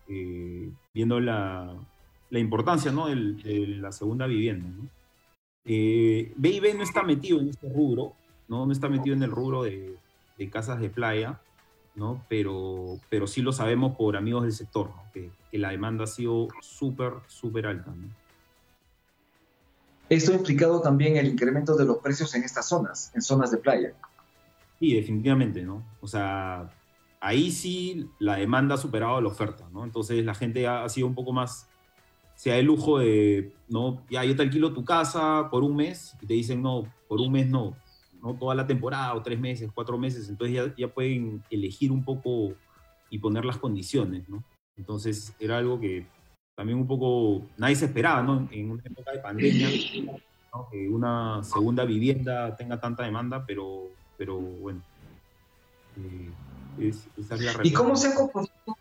Eh, 0.08 0.70
viendo 0.94 1.20
la, 1.20 1.74
importancia. 2.30 2.90
De, 2.90 3.66
la 3.80 3.92
segunda 3.92 4.26
vivienda, 4.26 4.68
¿no? 4.68 4.88
No 5.64 6.82
está 6.82 7.02
metido 7.02 7.40
en 7.40 7.48
este 7.48 7.68
rubro, 7.68 8.14
no, 8.48 8.66
no 8.66 8.72
está 8.72 8.88
metido 8.88 9.14
en 9.14 9.22
el 9.22 9.30
rubro 9.30 9.62
de, 9.62 9.96
casas 10.50 10.80
de 10.80 10.90
playa, 10.90 11.40
¿no? 11.94 12.22
Pero, 12.28 12.98
pero 13.08 13.26
sí 13.26 13.42
lo 13.42 13.52
sabemos 13.52 13.96
por 13.96 14.16
amigos 14.16 14.42
del 14.42 14.52
sector, 14.52 14.90
que, 15.12 15.30
la 15.52 15.70
demanda 15.70 16.04
ha 16.04 16.06
sido 16.06 16.48
súper, 16.60 17.12
súper 17.26 17.66
alta. 17.66 17.94
Esto 20.08 20.32
ha 20.32 20.36
implicado 20.36 20.80
también 20.80 21.16
el 21.16 21.26
incremento 21.26 21.76
de 21.76 21.84
los 21.84 21.98
precios 21.98 22.34
en 22.34 22.42
estas 22.42 22.68
zonas, 22.68 23.10
en 23.14 23.22
zonas 23.22 23.50
de 23.50 23.58
playa. 23.58 23.94
Sí, 24.78 24.94
definitivamente, 24.94 25.62
¿no? 25.62 25.84
O 26.00 26.06
sea, 26.06 26.70
ahí 27.20 27.50
sí 27.50 28.10
la 28.18 28.36
demanda 28.36 28.74
ha 28.74 28.78
superado 28.78 29.20
la 29.20 29.28
oferta, 29.28 29.68
¿no? 29.72 29.84
Entonces 29.84 30.24
la 30.24 30.34
gente 30.34 30.66
ha, 30.66 30.88
sido 30.88 31.06
un 31.06 31.14
poco 31.14 31.32
más 31.32 31.68
se 32.34 32.50
da 32.50 32.56
el 32.56 32.66
lujo 32.66 32.98
de, 32.98 33.52
no, 33.68 34.02
ya 34.10 34.24
yo 34.24 34.34
te 34.34 34.42
alquilo 34.42 34.72
tu 34.72 34.84
casa 34.84 35.48
por 35.50 35.62
un 35.62 35.76
mes 35.76 36.16
y 36.20 36.26
te 36.26 36.34
dicen, 36.34 36.60
no, 36.60 36.82
por 37.06 37.20
un 37.20 37.30
mes 37.30 37.46
no, 37.46 37.76
no 38.20 38.34
toda 38.34 38.56
la 38.56 38.66
temporada 38.66 39.14
o 39.14 39.22
tres 39.22 39.38
meses, 39.38 39.70
cuatro 39.72 39.96
meses, 39.96 40.28
entonces 40.28 40.56
ya, 40.56 40.74
ya 40.76 40.88
pueden 40.88 41.44
elegir 41.50 41.92
un 41.92 42.04
poco 42.04 42.54
y 43.10 43.18
poner 43.18 43.44
las 43.44 43.58
condiciones, 43.58 44.28
¿no? 44.28 44.42
Entonces 44.76 45.34
era 45.38 45.58
algo 45.58 45.78
que 45.78 46.06
también 46.54 46.78
un 46.78 46.86
poco 46.86 47.42
nadie 47.56 47.76
se 47.76 47.86
esperaba, 47.86 48.22
¿no? 48.22 48.48
En 48.50 48.70
una 48.70 48.82
época 48.84 49.12
de 49.12 49.18
pandemia, 49.18 49.68
¿no? 50.52 50.68
que 50.70 50.88
una 50.88 51.42
segunda 51.42 51.84
vivienda 51.84 52.54
tenga 52.56 52.78
tanta 52.78 53.04
demanda, 53.04 53.44
pero, 53.46 53.88
pero 54.18 54.38
bueno, 54.38 54.82
eh, 55.96 56.30
es, 56.78 57.06
esa 57.16 57.34
es 57.34 57.40
la 57.40 57.52
realidad. 57.52 57.64
¿Y 57.64 57.72
cómo 57.72 57.96
se 57.96 58.08
ha 58.08 58.14
comportado 58.14 58.76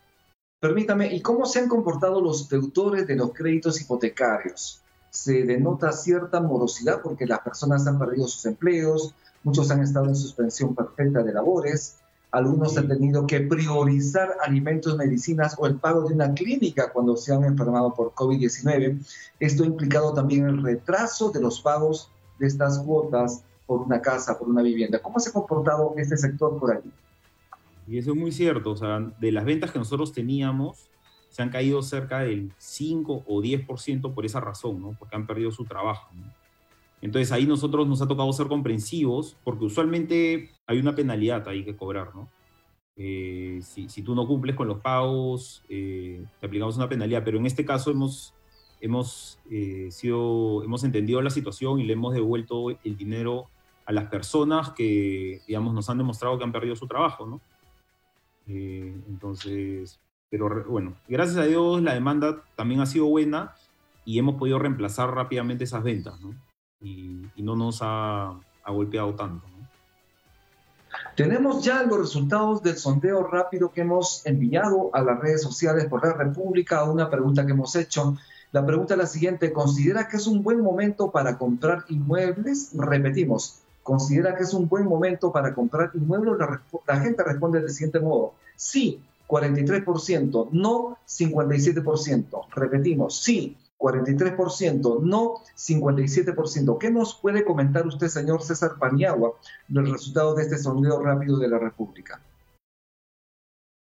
Permítame, 0.62 1.12
¿y 1.12 1.22
cómo 1.24 1.48
se 1.48 1.58
han 1.58 1.68
comportado 1.68 2.22
los 2.22 2.48
deudores 2.48 3.08
de 3.08 3.16
los 3.16 3.34
créditos 3.34 3.82
hipotecarios? 3.82 4.80
Se 5.10 5.42
denota 5.42 5.92
cierta 5.92 6.40
morosidad 6.40 7.02
porque 7.02 7.26
las 7.26 7.40
personas 7.40 7.88
han 7.88 7.98
perdido 7.98 8.28
sus 8.28 8.46
empleos, 8.46 9.16
muchos 9.42 9.72
han 9.72 9.82
estado 9.82 10.06
en 10.06 10.16
suspensión 10.16 10.76
perfecta 10.76 11.24
de 11.24 11.34
labores, 11.34 11.98
algunos 12.32 12.78
han 12.78 12.88
tenido 12.88 13.28
que 13.28 13.42
priorizar 13.42 14.38
alimentos, 14.44 14.98
medicinas 14.98 15.56
o 15.60 15.68
el 15.68 15.76
pago 15.76 16.08
de 16.08 16.16
una 16.16 16.34
clínica 16.34 16.92
cuando 16.92 17.18
se 17.18 17.34
han 17.34 17.44
enfermado 17.44 17.94
por 17.94 18.14
COVID-19. 18.14 19.00
Esto 19.40 19.64
ha 19.64 19.66
implicado 19.66 20.14
también 20.14 20.48
el 20.48 20.64
retraso 20.64 21.32
de 21.32 21.42
los 21.42 21.62
pagos 21.62 22.10
de 22.40 22.48
estas 22.48 22.80
cuotas 22.80 23.44
por 23.66 23.82
una 23.82 24.02
casa, 24.02 24.40
por 24.40 24.48
una 24.48 24.62
vivienda. 24.62 25.00
¿Cómo 25.00 25.20
se 25.20 25.30
ha 25.30 25.34
comportado 25.34 25.94
este 25.98 26.16
sector 26.16 26.58
por 26.58 26.72
allí? 26.76 26.92
Y 27.88 27.98
eso 27.98 28.12
es 28.12 28.18
muy 28.18 28.32
cierto, 28.32 28.72
o 28.72 28.78
sea, 28.78 29.00
de 29.00 29.32
las 29.32 29.44
ventas 29.44 29.72
que 29.72 29.80
nosotros 29.80 30.14
teníamos, 30.14 30.88
se 31.30 31.42
han 31.42 31.50
caído 31.50 31.82
cerca 31.82 32.20
del 32.20 32.54
5 32.58 33.24
o 33.28 33.42
10% 33.42 34.14
por 34.14 34.26
esa 34.26 34.40
razón, 34.40 34.82
¿no? 34.82 34.96
Porque 34.98 35.16
han 35.16 35.28
perdido 35.28 35.52
su 35.52 35.66
trabajo, 35.66 36.08
¿no? 36.14 36.41
Entonces 37.02 37.32
ahí 37.32 37.46
nosotros 37.46 37.88
nos 37.88 38.02
ha 38.02 38.08
tocado 38.08 38.32
ser 38.32 38.48
comprensivos, 38.48 39.36
porque 39.44 39.66
usualmente 39.66 40.52
hay 40.68 40.80
una 40.80 40.96
penalidad 40.96 41.48
ahí 41.48 41.66
que 41.66 41.76
cobrar, 41.76 42.16
¿no? 42.16 42.30
Eh, 42.96 43.62
si, 43.64 44.04
tú 44.04 44.14
no 44.14 44.28
cumples 44.28 44.56
con 44.56 44.68
los 44.68 44.80
pagos, 44.80 45.64
eh, 45.70 46.24
te 46.40 46.46
aplicamos 46.46 46.78
una 46.78 46.88
penalidad, 46.90 47.24
pero 47.24 47.40
en 47.40 47.48
este 47.48 47.66
caso 47.66 47.90
hemos, 47.90 48.36
hemos, 48.80 49.40
eh, 49.50 49.88
sido, 49.90 50.64
hemos 50.64 50.84
entendido 50.84 51.22
la 51.22 51.32
situación 51.32 51.80
y 51.80 51.84
le 51.86 51.94
hemos 51.94 52.14
devuelto 52.14 52.70
el 52.70 52.98
dinero 52.98 53.48
a 53.86 53.92
las 53.92 54.08
personas 54.10 54.72
que, 54.72 55.42
digamos, 55.48 55.74
nos 55.74 55.90
han 55.90 55.98
demostrado 55.98 56.38
que 56.38 56.44
han 56.44 56.52
perdido 56.52 56.76
su 56.76 56.88
trabajo, 56.88 57.26
¿no? 57.26 57.42
Entonces, 58.46 60.00
pero 60.30 60.66
bueno, 60.68 60.98
gracias 61.08 61.38
a 61.38 61.46
Dios 61.46 61.82
la 61.82 61.94
demanda 61.94 62.44
también 62.56 62.82
ha 62.82 62.86
sido 62.86 63.06
buena 63.06 63.56
y 64.04 64.20
hemos 64.20 64.36
podido 64.36 64.60
reemplazar 64.60 65.14
rápidamente 65.16 65.64
esas 65.64 65.84
ventas, 65.84 66.20
¿no? 66.20 66.36
Y, 66.82 67.28
no 67.38 67.56
nos 67.56 67.80
ha, 67.82 68.30
ha 68.64 68.72
golpeado 68.72 69.16
tanto. 69.16 69.48
¿no? 69.48 69.62
Tenemos 71.16 71.64
ya 71.64 71.84
los 71.84 72.00
resultados 72.00 72.64
del 72.64 72.78
sondeo 72.78 73.24
rápido 73.24 73.72
que 73.72 73.82
hemos 73.82 74.26
enviado 74.26 74.90
a 74.94 75.02
las 75.02 75.20
redes 75.20 75.42
sociales 75.42 75.86
por 75.86 76.06
la 76.06 76.14
República, 76.14 76.84
una 76.84 77.10
pregunta 77.10 77.46
que 77.46 77.52
hemos 77.52 77.76
hecho. 77.76 78.18
La 78.52 78.66
pregunta 78.66 78.94
es 78.94 78.98
la 78.98 79.08
siguiente, 79.08 79.52
¿considera 79.54 80.08
que 80.08 80.18
es 80.18 80.28
un 80.28 80.44
buen 80.44 80.62
momento 80.62 81.12
para 81.12 81.38
comprar 81.38 81.86
inmuebles? 81.90 82.72
Repetimos, 82.74 83.60
¿considera 83.84 84.36
que 84.36 84.44
es 84.44 84.54
un 84.54 84.68
buen 84.68 84.86
momento 84.86 85.32
para 85.32 85.54
comprar 85.54 85.92
inmuebles? 85.94 86.38
La, 86.38 86.62
la 86.88 87.00
gente 87.00 87.24
responde 87.24 87.62
del 87.62 87.70
siguiente 87.70 88.00
modo, 88.00 88.34
sí, 88.56 89.02
43%, 89.28 90.50
no 90.52 90.98
57%. 91.08 92.46
Repetimos, 92.54 93.18
sí, 93.18 93.58
43%, 93.82 95.02
no 95.02 95.36
57%. 95.56 96.78
¿Qué 96.78 96.92
nos 96.92 97.16
puede 97.16 97.44
comentar 97.44 97.88
usted, 97.88 98.08
señor 98.08 98.44
César 98.44 98.78
Paniagua, 98.80 99.34
del 99.68 99.92
resultado 99.92 100.36
de 100.36 100.44
este 100.44 100.58
sondeo 100.58 101.02
rápido 101.02 101.40
de 101.40 101.48
la 101.48 101.58
República? 101.58 102.22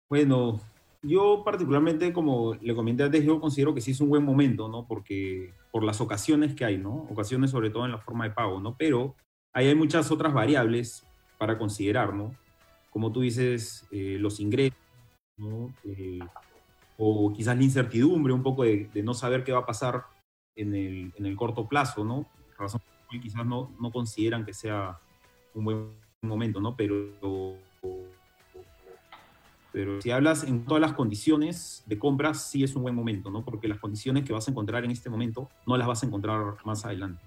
Bueno, 0.09 0.61
yo 1.03 1.43
particularmente, 1.45 2.13
como 2.13 2.55
le 2.55 2.75
comenté 2.75 3.03
antes, 3.03 3.25
yo 3.25 3.41
considero 3.41 3.75
que 3.75 3.81
sí 3.81 3.91
es 3.91 4.01
un 4.01 4.09
buen 4.09 4.25
momento, 4.25 4.69
¿no? 4.69 4.87
Porque 4.87 5.53
por 5.73 5.83
las 5.83 6.01
ocasiones 6.01 6.55
que 6.55 6.65
hay, 6.65 6.79
¿no? 6.79 7.07
Ocasiones 7.11 7.51
sobre 7.51 7.71
todo 7.71 7.85
en 7.85 7.93
la 7.93 7.99
forma 7.99 8.25
de 8.25 8.31
pago, 8.35 8.61
¿no? 8.61 8.77
Pero 8.77 9.17
ahí 9.53 9.67
hay 9.67 9.75
muchas 9.75 10.11
otras 10.11 10.33
variables 10.33 11.05
para 11.39 11.59
considerar, 11.59 12.15
¿no? 12.15 12.35
Como 12.91 13.13
tú 13.13 13.21
dices, 13.21 13.87
eh, 13.91 14.17
los 14.19 14.41
ingresos, 14.41 14.79
¿no? 15.37 15.75
Eh, 15.85 16.21
o 16.99 17.33
quizás 17.33 17.57
la 17.57 17.63
incertidumbre 17.63 18.33
un 18.33 18.43
poco 18.43 18.65
de, 18.65 18.91
no 19.03 19.15
saber 19.15 19.45
qué 19.45 19.53
va 19.53 19.61
a 19.61 19.67
pasar 19.67 20.05
en 20.55 20.75
el, 20.75 21.13
en 21.17 21.27
el 21.27 21.37
corto 21.37 21.67
plazo, 21.67 22.05
¿no? 22.05 22.27
Razón 22.59 22.81
quizás 23.17 23.47
no, 23.47 23.73
no 23.81 23.91
consideran 23.91 24.45
que 24.45 24.53
sea 24.53 24.99
un 25.55 25.65
buen 25.65 25.91
momento, 26.21 26.61
¿no? 26.61 26.77
Pero, 26.77 26.95
pero 29.73 30.03
si 30.03 30.11
hablas 30.11 30.45
en 30.45 30.65
todas 30.67 30.81
las 30.81 30.93
condiciones 30.93 31.83
de 31.87 31.99
compra, 31.99 32.35
sí 32.35 32.65
es 32.65 32.75
un 32.77 32.83
buen 32.83 32.95
momento, 32.95 33.31
¿no? 33.31 33.45
Porque 33.45 33.69
las 33.69 33.79
condiciones 33.79 34.25
que 34.25 34.33
vas 34.33 34.47
a 34.47 34.51
encontrar 34.51 34.85
en 34.85 34.91
este 34.91 35.09
momento 35.09 35.49
no 35.67 35.77
las 35.77 35.87
vas 35.87 36.03
a 36.03 36.07
encontrar 36.07 36.57
más 36.65 36.85
adelante. 36.85 37.23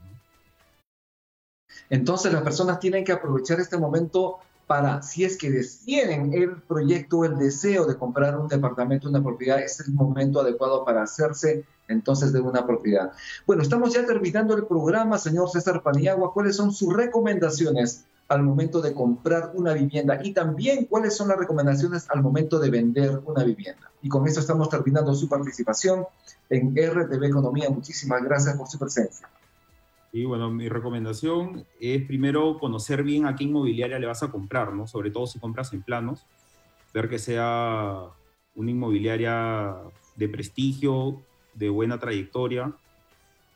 Entonces 1.89 2.31
las 2.31 2.43
personas 2.43 2.79
tienen 2.79 3.03
que 3.03 3.13
aprovechar 3.13 3.59
este 3.59 3.77
momento 3.77 4.39
para, 4.71 5.01
si 5.01 5.25
es 5.25 5.35
que 5.35 5.51
tienen 5.83 6.33
el 6.33 6.61
proyecto, 6.61 7.25
el 7.25 7.37
deseo 7.37 7.85
de 7.85 7.97
comprar 7.97 8.37
un 8.39 8.47
departamento, 8.47 9.09
una 9.09 9.21
propiedad, 9.21 9.59
es 9.59 9.81
el 9.81 9.93
momento 9.93 10.39
adecuado 10.39 10.85
para 10.85 11.03
hacerse 11.03 11.65
entonces 11.89 12.31
de 12.31 12.39
una 12.39 12.65
propiedad. 12.65 13.11
Bueno, 13.45 13.63
estamos 13.63 13.93
ya 13.93 14.05
terminando 14.05 14.55
el 14.55 14.65
programa, 14.65 15.17
señor 15.17 15.49
César 15.49 15.83
Paniagua. 15.83 16.31
¿Cuáles 16.33 16.55
son 16.55 16.71
sus 16.71 16.93
recomendaciones 16.93 18.05
al 18.29 18.43
momento 18.43 18.79
de 18.79 18.93
comprar 18.93 19.51
una 19.55 19.73
vivienda? 19.73 20.21
Y 20.23 20.31
también, 20.31 20.85
¿cuáles 20.85 21.17
son 21.17 21.27
las 21.27 21.37
recomendaciones 21.37 22.05
al 22.09 22.21
momento 22.21 22.57
de 22.57 22.69
vender 22.69 23.21
una 23.25 23.43
vivienda? 23.43 23.91
Y 24.01 24.07
con 24.07 24.25
eso 24.25 24.39
estamos 24.39 24.69
terminando 24.69 25.13
su 25.13 25.27
participación 25.27 26.05
en 26.49 26.73
RTV 26.73 27.25
Economía. 27.25 27.69
Muchísimas 27.69 28.23
gracias 28.23 28.55
por 28.55 28.69
su 28.69 28.79
presencia. 28.79 29.27
Y 30.13 30.25
bueno, 30.25 30.51
mi 30.51 30.67
recomendación 30.67 31.65
es 31.79 32.05
primero 32.05 32.57
conocer 32.59 33.03
bien 33.03 33.25
a 33.25 33.35
qué 33.35 33.45
inmobiliaria 33.45 33.99
le 33.99 34.07
vas 34.07 34.23
a 34.23 34.31
comprar, 34.31 34.73
¿no? 34.73 34.85
Sobre 34.87 35.09
todo 35.09 35.25
si 35.25 35.39
compras 35.39 35.71
en 35.71 35.83
planos, 35.83 36.25
ver 36.93 37.07
que 37.07 37.17
sea 37.17 38.07
una 38.53 38.71
inmobiliaria 38.71 39.73
de 40.15 40.27
prestigio, 40.27 41.21
de 41.53 41.69
buena 41.69 41.97
trayectoria, 41.97 42.75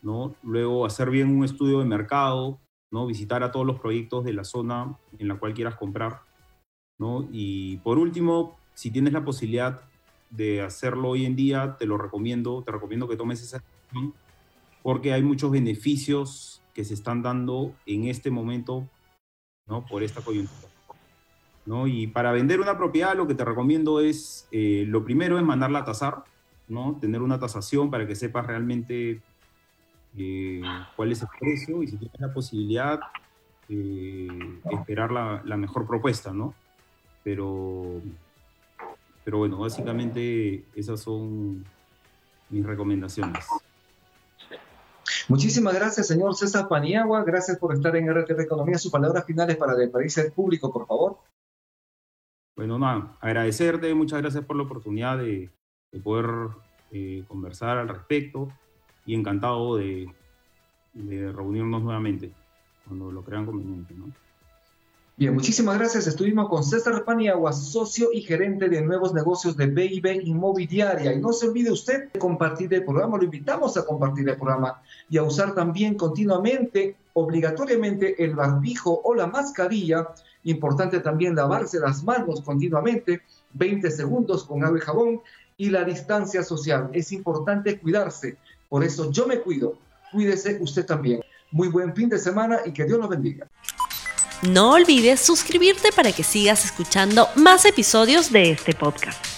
¿no? 0.02 0.36
Luego 0.44 0.86
hacer 0.86 1.10
bien 1.10 1.36
un 1.36 1.44
estudio 1.44 1.80
de 1.80 1.86
mercado, 1.86 2.60
¿no? 2.90 3.06
Visitar 3.06 3.44
a 3.44 3.52
todos 3.52 3.66
los 3.66 3.80
proyectos 3.82 4.24
de 4.24 4.34
la 4.34 4.46
zona 4.46 4.98
en 5.20 5.28
la 5.28 5.36
cual 5.36 5.54
quieras 5.54 5.76
comprar, 5.76 6.22
¿no? 6.98 7.28
Y 7.32 7.78
por 7.78 7.98
último, 7.98 8.58
si 8.74 8.92
tienes 8.92 9.12
la 9.12 9.26
posibilidad 9.26 9.82
de 10.30 10.62
hacerlo 10.62 11.10
hoy 11.10 11.26
en 11.26 11.36
día, 11.36 11.76
te 11.78 11.86
lo 11.86 11.98
recomiendo, 11.98 12.64
te 12.64 12.72
recomiendo 12.72 13.10
que 13.10 13.18
tomes 13.18 13.42
esa 13.42 13.58
decisión 13.58 14.14
porque 14.86 15.13
hay 15.13 15.24
muchos 15.24 15.50
beneficios 15.50 16.62
que 16.75 16.84
se 16.84 16.94
están 16.94 17.24
dando 17.24 17.74
en 17.88 18.06
este 18.06 18.30
momento, 18.30 18.88
¿no? 19.65 19.84
Por 19.84 20.04
esta 20.04 20.22
coyuntura. 20.22 20.70
¿no? 21.65 21.88
Y 21.88 22.06
para 22.06 22.32
vender 22.32 22.60
una 22.60 22.77
propiedad 22.77 23.15
lo 23.15 23.25
que 23.25 23.34
te 23.34 23.44
recomiendo 23.44 24.00
es, 24.00 24.48
eh, 24.51 24.86
lo 24.88 25.04
primero 25.04 25.39
es 25.39 25.44
mandarla 25.44 25.80
a 25.80 25.86
tasar, 25.86 26.24
¿no? 26.68 27.00
Tener 27.01 27.24
una 27.24 27.39
tasación 27.39 27.89
para 27.89 28.06
que 28.06 28.15
sepas 28.15 28.46
realmente 28.46 29.24
eh, 30.20 30.62
cuál 30.96 31.12
es 31.12 31.24
el 31.24 31.30
precio 31.39 31.82
y 31.82 31.88
si 31.88 31.98
tienes 31.98 32.20
la 32.20 32.32
posibilidad, 32.32 33.00
eh, 33.68 34.27
esperar 34.70 35.12
la, 35.12 35.42
la, 35.46 35.58
mejor 35.58 35.88
propuesta, 35.88 36.32
¿no? 36.32 36.54
Pero, 37.24 38.04
pero 39.24 39.39
bueno, 39.39 39.58
básicamente 39.58 40.63
esas 40.75 41.00
son 41.00 41.65
mis 42.51 42.63
recomendaciones. 42.63 43.48
Muchísimas 45.27 45.74
gracias, 45.74 46.08
señor 46.08 46.36
César 46.36 46.67
Paniagua. 46.67 47.24
Gracias 47.24 47.58
por 47.58 47.74
estar 47.74 47.96
en 47.96 48.13
RTV 48.13 48.41
Economía. 48.41 48.77
Sus 48.77 48.91
palabras 48.91 49.25
finales 49.25 49.58
para 49.58 49.74
despedirse 49.74 50.22
al 50.22 50.32
público, 50.32 50.72
por 50.72 50.86
favor. 50.86 51.17
Bueno, 52.55 52.77
no, 52.77 53.17
agradecerte. 53.20 53.94
Muchas 53.96 54.22
gracias 54.22 54.46
por 54.46 54.55
la 54.55 54.63
oportunidad 54.63 55.17
de, 55.17 55.50
poder 56.03 56.50
eh, 56.91 57.24
conversar 57.27 57.77
al 57.77 57.88
respecto 57.88 58.50
y 59.05 59.15
encantado 59.15 59.77
de, 59.77 60.13
de 60.94 61.32
reunirnos 61.32 61.82
nuevamente 61.82 62.32
cuando 62.88 63.12
lo 63.12 63.24
crean 63.24 63.46
conveniente. 63.46 63.94
¿no? 63.96 64.12
Bien, 65.17 65.34
muchísimas 65.34 65.77
gracias. 65.77 66.08
Estuvimos 66.08 66.50
con 66.50 66.62
César 66.63 67.05
Paniagua, 67.05 67.53
socio 67.53 68.10
y 68.12 68.22
gerente 68.22 68.67
de 68.67 68.82
nuevos 68.82 69.14
negocios 69.14 69.55
de 69.55 69.68
BIB 69.68 70.22
Inmobiliaria. 70.25 71.14
Y 71.14 71.22
no 71.22 71.31
se 71.31 71.48
olvide 71.48 71.72
usted 71.72 72.11
de 72.11 72.20
compartir 72.20 72.74
el 72.74 72.83
programa, 72.83 73.18
lo 73.18 73.24
invitamos 73.24 73.77
a 73.77 73.85
compartir 73.85 74.27
el 74.27 74.35
programa 74.35 74.81
y 75.09 75.18
a 75.18 75.24
usar 75.24 75.53
también 75.53 75.96
continuamente, 75.96 76.96
obligatoriamente, 77.13 78.24
el 78.24 78.35
barbijo 78.35 79.01
o 79.03 79.15
la 79.15 79.27
mascarilla. 79.27 80.07
Importante 80.44 81.00
también 81.00 81.35
lavarse 81.35 81.79
las 81.79 82.03
manos 82.03 82.41
continuamente, 82.41 83.22
20 83.53 83.89
segundos 83.91 84.44
con 84.44 84.63
agua 84.63 84.77
y 84.77 84.81
jabón 84.81 85.22
y 85.57 85.70
la 85.70 85.83
distancia 85.83 86.44
social. 86.44 86.89
Es 86.94 87.11
importante 87.11 87.79
cuidarse. 87.79 88.37
Por 88.70 88.83
eso 88.83 89.11
yo 89.11 89.27
me 89.27 89.39
cuido. 89.39 89.77
Cuídese 90.11 90.57
usted 90.61 90.85
también. 90.85 91.22
Muy 91.51 91.70
buen 91.70 91.96
fin 91.96 92.09
de 92.09 92.20
semana 92.20 92.59
y 92.65 92.72
que 92.72 92.85
Dios 92.85 93.00
los 93.00 93.09
bendiga. 93.09 93.48
No 94.44 94.74
olvides 94.74 95.22
suscribirte 95.22 95.91
para 95.96 96.11
que 96.11 96.24
sigas 96.24 96.65
escuchando 96.65 97.27
más 97.35 97.65
episodios 97.65 98.31
de 98.31 98.51
este 98.51 98.74
podcast. 98.74 99.35